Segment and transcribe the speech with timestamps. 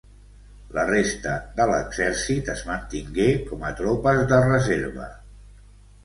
[0.75, 5.07] La resta de l'exèrcit es mantingué com a tropes de reserva.